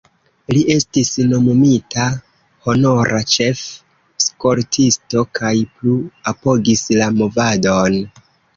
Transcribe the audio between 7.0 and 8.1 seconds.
la movadon.